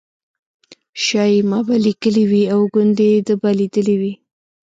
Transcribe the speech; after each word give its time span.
شایي 1.05 1.39
ما 1.49 1.59
به 1.67 1.75
لیکلي 1.85 2.23
وي 2.31 2.43
او 2.53 2.59
ګوندې 2.73 3.09
ده 3.27 3.35
به 3.41 3.49
لیدلي 3.59 3.95
وي. 4.01 4.13